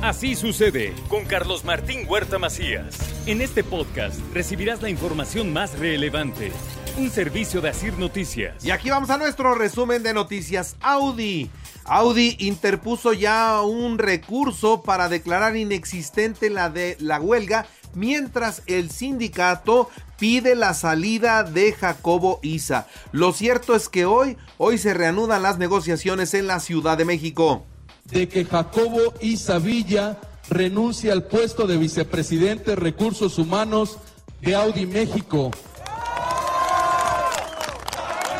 [0.00, 2.96] Así sucede con Carlos Martín Huerta Macías.
[3.26, 6.52] En este podcast recibirás la información más relevante.
[6.96, 8.64] Un servicio de Asir Noticias.
[8.64, 10.76] Y aquí vamos a nuestro resumen de noticias.
[10.82, 11.50] Audi.
[11.84, 19.90] Audi interpuso ya un recurso para declarar inexistente la de la huelga mientras el sindicato
[20.16, 22.86] pide la salida de Jacobo Isa.
[23.10, 27.66] Lo cierto es que hoy, hoy se reanudan las negociaciones en la Ciudad de México.
[28.10, 33.98] De que Jacobo Isa Villa renuncie al puesto de vicepresidente de Recursos Humanos
[34.40, 35.50] de Audi México.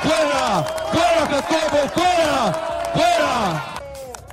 [0.02, 0.64] ¡Fuera!
[0.92, 1.88] ¡Fuera, Jacobo!
[1.94, 2.90] ¡Fuera!
[2.94, 3.74] ¡Fuera!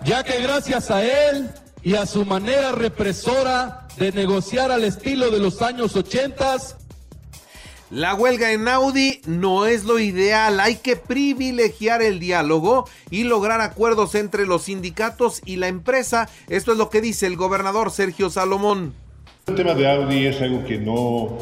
[0.05, 1.49] Ya que gracias a él
[1.83, 6.57] y a su manera represora de negociar al estilo de los años 80,
[7.91, 13.61] la huelga en Audi no es lo ideal, hay que privilegiar el diálogo y lograr
[13.61, 16.27] acuerdos entre los sindicatos y la empresa.
[16.49, 18.95] Esto es lo que dice el gobernador Sergio Salomón.
[19.45, 21.37] El tema de Audi es algo que no,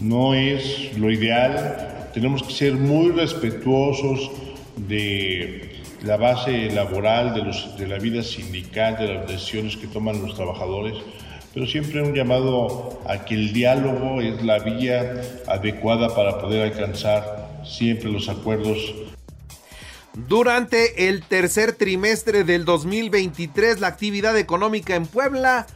[0.00, 2.08] no es lo ideal.
[2.14, 4.30] Tenemos que ser muy respetuosos
[4.76, 10.22] de la base laboral, de, los, de la vida sindical, de las decisiones que toman
[10.22, 10.94] los trabajadores
[11.54, 17.62] pero siempre un llamado a que el diálogo es la vía adecuada para poder alcanzar
[17.64, 18.78] siempre los acuerdos.
[20.14, 25.66] Durante el tercer trimestre del 2023, la actividad económica en Puebla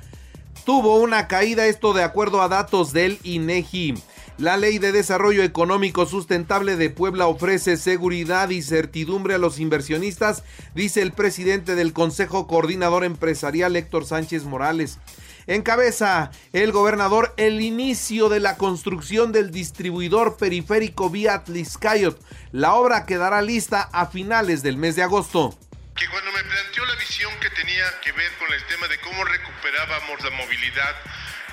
[0.65, 3.95] tuvo una caída, esto de acuerdo a datos del INEGI.
[4.39, 10.43] La Ley de Desarrollo Económico Sustentable de Puebla ofrece seguridad y certidumbre a los inversionistas,
[10.75, 14.99] dice el presidente del Consejo Coordinador Empresarial Héctor Sánchez Morales.
[15.47, 22.21] Encabeza el gobernador el inicio de la construcción del distribuidor periférico vía Atliscayot.
[22.53, 25.57] La obra quedará lista a finales del mes de agosto
[25.97, 29.25] que cuando me planteó la visión que tenía que ver con el tema de cómo
[29.25, 30.95] recuperábamos la movilidad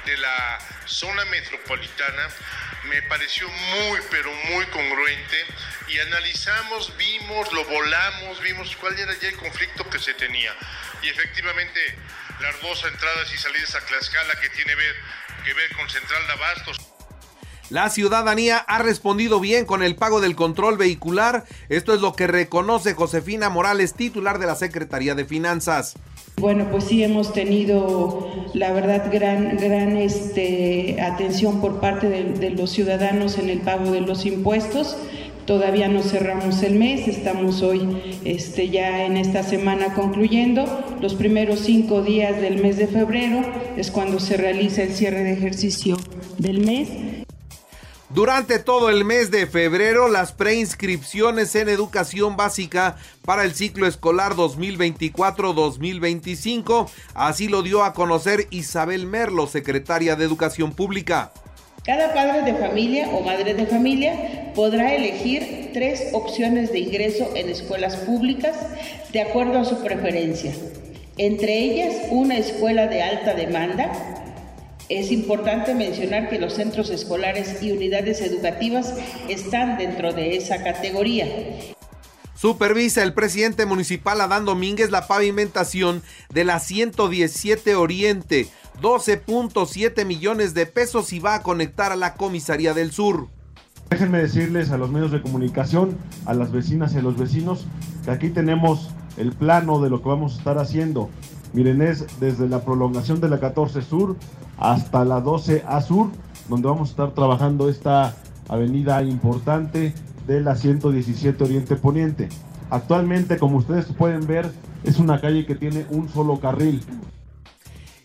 [0.05, 2.27] de la zona metropolitana,
[2.89, 5.45] me pareció muy, pero muy congruente
[5.93, 10.51] y analizamos, vimos, lo volamos, vimos cuál era ya el conflicto que se tenía.
[11.03, 11.79] Y efectivamente
[12.41, 14.73] las dos entradas y salidas a Tlaxcala que tiene
[15.45, 16.77] que ver con Central de Abastos.
[17.69, 21.45] La ciudadanía ha respondido bien con el pago del control vehicular.
[21.69, 25.93] Esto es lo que reconoce Josefina Morales, titular de la Secretaría de Finanzas.
[26.37, 32.49] Bueno, pues sí hemos tenido, la verdad, gran, gran este, atención por parte de, de
[32.49, 34.97] los ciudadanos en el pago de los impuestos.
[35.45, 40.63] Todavía no cerramos el mes, estamos hoy este, ya en esta semana concluyendo.
[41.01, 43.41] Los primeros cinco días del mes de febrero
[43.75, 45.97] es cuando se realiza el cierre de ejercicio
[46.37, 46.87] del mes.
[48.09, 54.35] Durante todo el mes de febrero, las preinscripciones en educación básica para el ciclo escolar
[54.35, 61.33] 2024-2025, así lo dio a conocer Isabel Merlo, secretaria de Educación Pública.
[61.83, 67.49] Cada padre de familia o madre de familia podrá elegir tres opciones de ingreso en
[67.49, 68.55] escuelas públicas
[69.11, 70.53] de acuerdo a su preferencia.
[71.17, 73.91] Entre ellas, una escuela de alta demanda.
[74.89, 78.93] Es importante mencionar que los centros escolares y unidades educativas
[79.29, 81.27] están dentro de esa categoría.
[82.35, 86.03] Supervisa el presidente municipal Adán Domínguez la pavimentación
[86.33, 88.47] de la 117 Oriente
[88.81, 93.29] 12.7 millones de pesos y va a conectar a la comisaría del sur.
[93.93, 95.95] Déjenme decirles a los medios de comunicación,
[96.25, 97.67] a las vecinas y a los vecinos,
[98.03, 101.11] que aquí tenemos el plano de lo que vamos a estar haciendo.
[101.53, 104.15] Miren, es desde la prolongación de la 14 Sur
[104.57, 106.07] hasta la 12 A Sur,
[106.49, 108.15] donde vamos a estar trabajando esta
[108.49, 109.93] avenida importante
[110.25, 112.29] de la 117 Oriente Poniente.
[112.71, 114.51] Actualmente, como ustedes pueden ver,
[114.83, 116.81] es una calle que tiene un solo carril.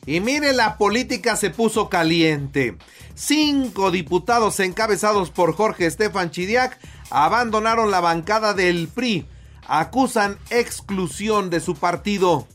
[0.09, 2.79] Y mire, la política se puso caliente.
[3.15, 6.79] Cinco diputados encabezados por Jorge Estefan Chidiac
[7.11, 9.27] abandonaron la bancada del PRI.
[9.67, 12.47] Acusan exclusión de su partido.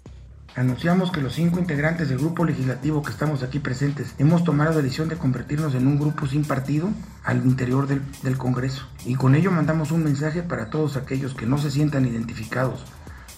[0.56, 4.82] Anunciamos que los cinco integrantes del grupo legislativo que estamos aquí presentes hemos tomado la
[4.82, 6.90] decisión de convertirnos en un grupo sin partido
[7.24, 8.88] al interior del, del, Congreso.
[9.06, 12.84] Y con ello mandamos un mensaje para todos aquellos que no se sientan identificados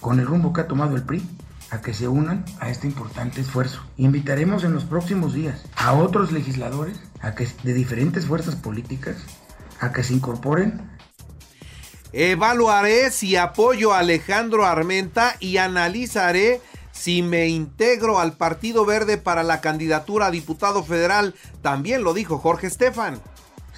[0.00, 1.22] con el rumbo que ha tomado el PRI
[1.70, 3.80] a que se unan a este importante esfuerzo.
[3.96, 9.16] Invitaremos en los próximos días a otros legisladores a que, de diferentes fuerzas políticas
[9.80, 10.90] a que se incorporen.
[12.12, 16.60] Evaluaré si apoyo a Alejandro Armenta y analizaré
[16.92, 21.34] si me integro al Partido Verde para la candidatura a diputado federal.
[21.62, 23.20] También lo dijo Jorge Estefan.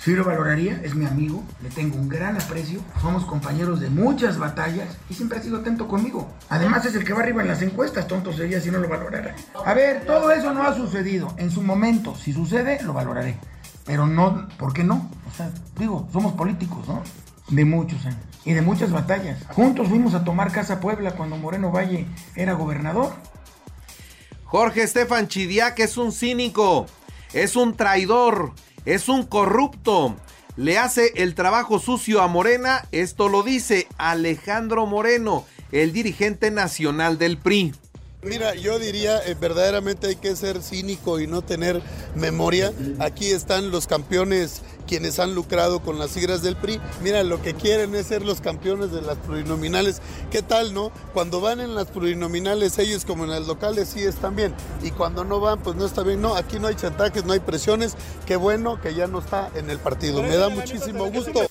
[0.00, 4.38] Sí lo valoraría, es mi amigo, le tengo un gran aprecio, somos compañeros de muchas
[4.38, 6.30] batallas y siempre ha sido atento conmigo.
[6.48, 9.34] Además es el que va arriba en las encuestas, tonto sería si no lo valorara.
[9.64, 11.34] A ver, todo eso no ha sucedido.
[11.36, 13.36] En su momento, si sucede, lo valoraré.
[13.84, 15.10] Pero no, ¿por qué no?
[15.28, 17.02] O sea, digo, somos políticos, ¿no?
[17.48, 19.42] De muchos años y de muchas batallas.
[19.48, 23.12] Juntos fuimos a tomar Casa Puebla cuando Moreno Valle era gobernador.
[24.44, 26.86] Jorge Estefan Chidiac es un cínico,
[27.34, 28.54] es un traidor,
[28.84, 30.16] es un corrupto.
[30.56, 32.86] Le hace el trabajo sucio a Morena.
[32.90, 37.74] Esto lo dice Alejandro Moreno, el dirigente nacional del PRI.
[38.22, 41.80] Mira, yo diría, eh, verdaderamente hay que ser cínico y no tener
[42.16, 42.72] memoria.
[42.98, 46.80] Aquí están los campeones quienes han lucrado con las siglas del PRI.
[47.00, 50.02] Mira, lo que quieren es ser los campeones de las plurinominales.
[50.32, 50.90] ¿Qué tal, no?
[51.14, 54.52] Cuando van en las plurinominales, ellos como en las locales sí están bien.
[54.82, 56.20] Y cuando no van, pues no está bien.
[56.20, 57.94] No, aquí no hay chantajes, no hay presiones.
[58.26, 60.24] Qué bueno que ya no está en el partido.
[60.24, 61.47] Me da muchísimo gusto.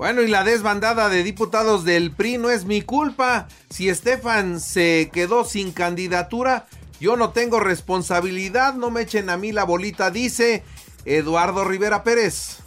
[0.00, 3.48] Bueno, y la desbandada de diputados del PRI no es mi culpa.
[3.68, 6.64] Si Estefan se quedó sin candidatura,
[7.00, 10.64] yo no tengo responsabilidad, no me echen a mí la bolita, dice
[11.04, 12.60] Eduardo Rivera Pérez.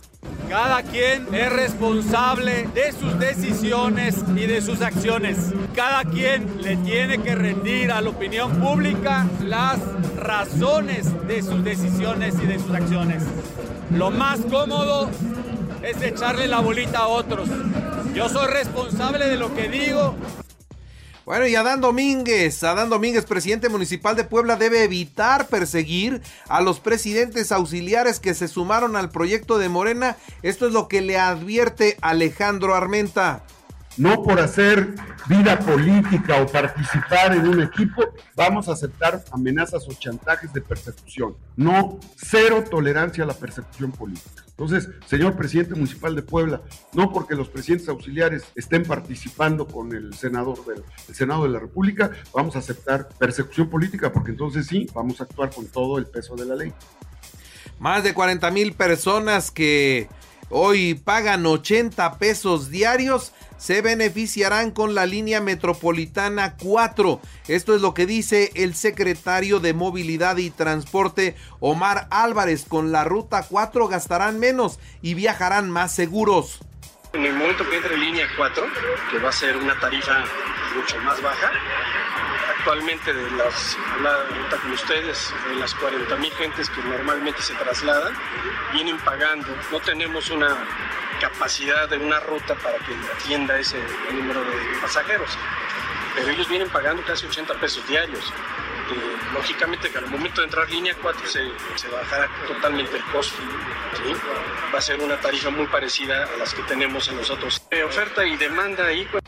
[0.48, 5.38] Cada quien es responsable de sus decisiones y de sus acciones.
[5.76, 9.80] Cada quien le tiene que rendir a la opinión pública las
[10.18, 13.24] razones de sus decisiones y de sus acciones.
[13.90, 15.10] Lo más cómodo
[15.84, 17.50] es echarle la bolita a otros.
[18.14, 20.16] Yo soy responsable de lo que digo.
[21.26, 26.82] Bueno, y Adán Domínguez, Adán Domínguez, presidente municipal de Puebla, debe evitar perseguir a los
[26.82, 30.18] presidentes auxiliares que se sumaron al proyecto de Morena.
[30.42, 33.44] Esto es lo que le advierte Alejandro Armenta.
[33.98, 34.96] No por hacer
[35.28, 38.04] vida política o participar en un equipo,
[38.36, 41.36] vamos a aceptar amenazas o chantajes de persecución.
[41.56, 44.44] No, cero tolerancia a la persecución política.
[44.50, 46.62] Entonces, señor presidente municipal de Puebla,
[46.94, 52.12] no porque los presidentes auxiliares estén participando con el senador del Senado de la República,
[52.34, 56.36] vamos a aceptar persecución política, porque entonces sí, vamos a actuar con todo el peso
[56.36, 56.74] de la ley.
[57.80, 60.08] Más de 40 mil personas que
[60.54, 63.34] hoy pagan 80 pesos diarios
[63.64, 67.22] se beneficiarán con la línea metropolitana 4.
[67.48, 72.66] Esto es lo que dice el secretario de Movilidad y Transporte Omar Álvarez.
[72.68, 76.60] Con la ruta 4 gastarán menos y viajarán más seguros.
[77.14, 78.66] En el momento que entre línea 4,
[79.12, 80.26] que va a ser una tarifa
[80.76, 81.52] mucho más baja,
[82.58, 88.14] actualmente de las, la con ustedes, de las 40 mil gentes que normalmente se trasladan,
[88.72, 89.48] vienen pagando.
[89.72, 90.56] No tenemos una
[91.20, 93.78] capacidad de una ruta para que atienda ese
[94.12, 95.38] número de pasajeros.
[96.16, 98.32] Pero ellos vienen pagando casi 80 pesos diarios.
[98.92, 103.42] Eh, lógicamente que al momento de entrar línea 4 se, se bajará totalmente el costo.
[104.74, 107.62] Va a ser una tarifa muy parecida a las que tenemos en nosotros.
[107.72, 109.08] Eh, oferta y demanda ahí.
[109.12, 109.24] Pues,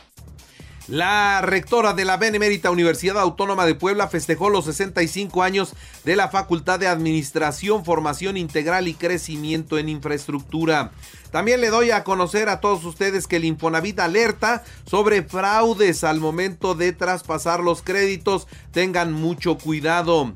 [0.88, 5.74] la rectora de la Benemérita Universidad Autónoma de Puebla festejó los 65 años
[6.04, 10.92] de la Facultad de Administración, Formación Integral y Crecimiento en Infraestructura.
[11.32, 16.20] También le doy a conocer a todos ustedes que el Infonavit alerta sobre fraudes al
[16.20, 18.48] momento de traspasar los créditos.
[18.72, 20.36] Tengan mucho cuidado.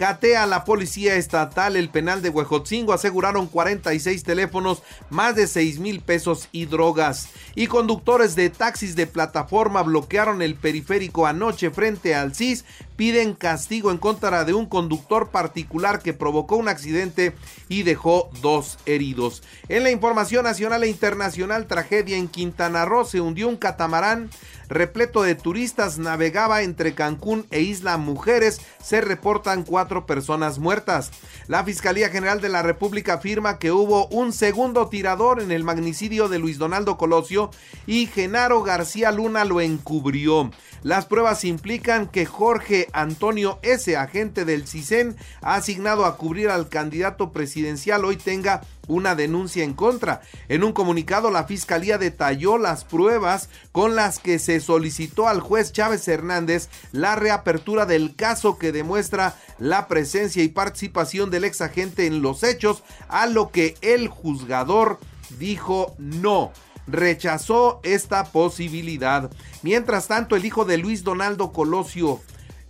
[0.00, 6.00] Catea la policía estatal, el penal de Huejotzingo aseguraron 46 teléfonos, más de 6 mil
[6.00, 7.28] pesos y drogas.
[7.54, 12.64] Y conductores de taxis de plataforma bloquearon el periférico anoche frente al CIS,
[13.00, 17.34] piden castigo en contra de un conductor particular que provocó un accidente
[17.66, 19.42] y dejó dos heridos.
[19.70, 24.28] En la información nacional e internacional, tragedia en Quintana Roo, se hundió un catamarán
[24.70, 28.60] repleto de turistas navegaba entre Cancún e Isla Mujeres.
[28.82, 31.10] Se reportan cuatro personas muertas.
[31.48, 36.28] La Fiscalía General de la República afirma que hubo un segundo tirador en el magnicidio
[36.28, 37.50] de Luis Donaldo Colosio
[37.86, 40.50] y Genaro García Luna lo encubrió.
[40.82, 46.68] Las pruebas implican que Jorge Antonio S., agente del CISEN, ha asignado a cubrir al
[46.68, 50.22] candidato presidencial, hoy tenga una denuncia en contra.
[50.48, 55.72] En un comunicado, la Fiscalía detalló las pruebas con las que se solicitó al juez
[55.72, 62.06] Chávez Hernández la reapertura del caso que demuestra la presencia y participación del ex agente
[62.06, 64.98] en los hechos, a lo que el juzgador
[65.38, 66.52] dijo no
[66.90, 69.30] rechazó esta posibilidad.
[69.62, 72.20] Mientras tanto, el hijo de Luis Donaldo Colosio,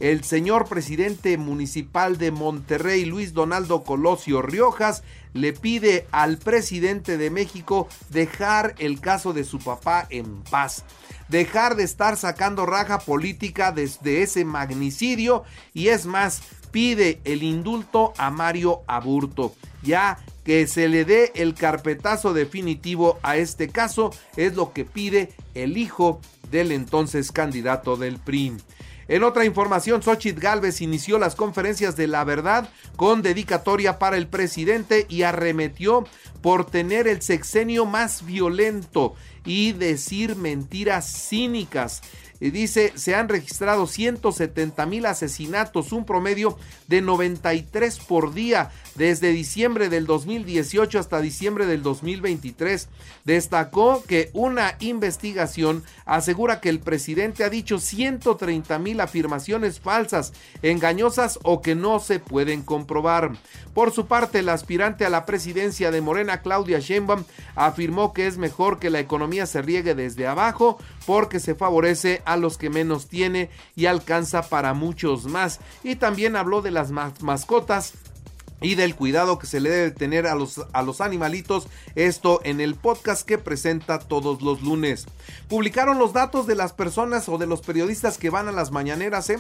[0.01, 5.03] el señor presidente municipal de Monterrey, Luis Donaldo Colosio Riojas,
[5.35, 10.85] le pide al presidente de México dejar el caso de su papá en paz.
[11.29, 16.43] Dejar de estar sacando raja política desde ese magnicidio y es más,
[16.73, 19.55] pide el indulto a Mario Aburto.
[19.83, 25.33] Ya que se le dé el carpetazo definitivo a este caso, es lo que pide
[25.55, 28.57] el hijo del entonces candidato del PRI.
[29.11, 34.29] En otra información, Xochitl Galvez inició las conferencias de la verdad con dedicatoria para el
[34.29, 36.05] presidente y arremetió
[36.43, 42.03] por tener el sexenio más violento y decir mentiras cínicas.
[42.41, 49.31] Y dice, se han registrado 170 mil asesinatos, un promedio de 93 por día desde
[49.31, 52.89] diciembre del 2018 hasta diciembre del 2023.
[53.25, 60.33] Destacó que una investigación asegura que el presidente ha dicho 130 mil afirmaciones falsas,
[60.63, 63.33] engañosas o que no se pueden comprobar.
[63.75, 68.39] Por su parte, el aspirante a la presidencia de Morena, Claudia Sheinbaum, afirmó que es
[68.39, 73.09] mejor que la economía se riegue desde abajo porque se favorece a los que menos
[73.09, 75.61] tiene y alcanza para muchos más.
[75.83, 77.95] Y también habló de las mascotas
[78.61, 82.61] y del cuidado que se le debe tener a los, a los animalitos, esto en
[82.61, 85.07] el podcast que presenta todos los lunes.
[85.49, 89.31] Publicaron los datos de las personas o de los periodistas que van a las mañaneras,
[89.31, 89.39] ¿eh?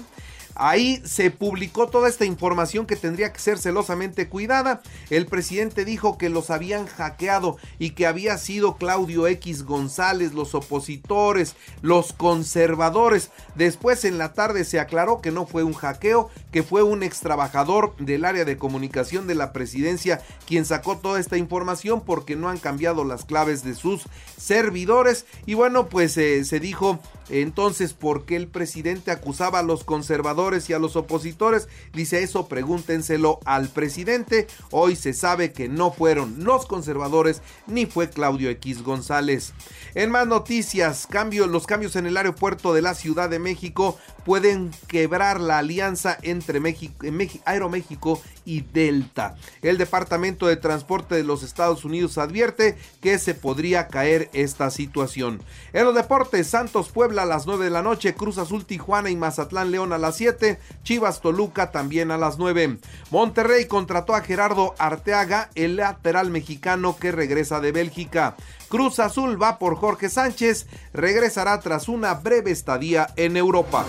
[0.54, 4.82] Ahí se publicó toda esta información que tendría que ser celosamente cuidada.
[5.08, 10.54] El presidente dijo que los habían hackeado y que había sido Claudio X González, los
[10.54, 13.30] opositores, los conservadores.
[13.54, 17.20] Después en la tarde se aclaró que no fue un hackeo, que fue un ex
[17.20, 22.48] trabajador del área de comunicación de la presidencia quien sacó toda esta información porque no
[22.48, 24.04] han cambiado las claves de sus
[24.36, 25.26] servidores.
[25.46, 30.39] Y bueno, pues eh, se dijo entonces por qué el presidente acusaba a los conservadores
[30.40, 31.68] y a los opositores.
[31.92, 34.46] Dice eso, pregúntenselo al presidente.
[34.70, 39.52] Hoy se sabe que no fueron los conservadores ni fue Claudio X González.
[39.94, 41.08] En más noticias,
[41.48, 46.60] los cambios en el aeropuerto de la Ciudad de México pueden quebrar la alianza entre
[46.60, 47.06] México,
[47.44, 49.36] Aeroméxico y Delta.
[49.62, 55.42] El Departamento de Transporte de los Estados Unidos advierte que se podría caer esta situación.
[55.72, 59.16] En los deportes, Santos Puebla a las 9 de la noche, Cruz Azul Tijuana y
[59.16, 62.78] Mazatlán León a las 7, Chivas Toluca también a las 9.
[63.10, 68.36] Monterrey contrató a Gerardo Arteaga, el lateral mexicano que regresa de Bélgica.
[68.68, 73.84] Cruz Azul va por Jorge Sánchez, regresará tras una breve estadía en Europa.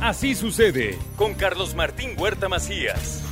[0.00, 3.31] Así sucede con Carlos Martín Huerta Macías.